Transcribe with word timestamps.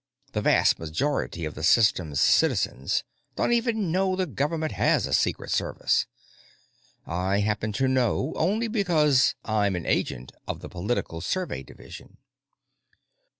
The 0.31 0.41
vast 0.41 0.79
majority 0.79 1.45
of 1.45 1.53
the 1.53 1.61
System's 1.61 2.19
citizens 2.19 3.03
don't 3.35 3.53
even 3.53 3.91
know 3.91 4.15
the 4.15 4.25
Government 4.25 4.71
has 4.71 5.05
a 5.05 5.13
Secret 5.13 5.51
Service. 5.51 6.07
I 7.05 7.41
happen 7.41 7.71
to 7.73 7.87
know 7.87 8.33
only 8.35 8.67
because 8.67 9.35
I'm 9.45 9.75
an 9.75 9.85
agent 9.85 10.31
of 10.47 10.61
the 10.61 10.69
Political 10.69 11.21
Survey 11.21 11.61
Division. 11.61 12.17